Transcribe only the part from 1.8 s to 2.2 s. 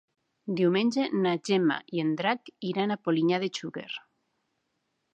i en